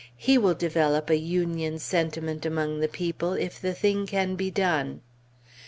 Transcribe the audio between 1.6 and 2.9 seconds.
sentiment among the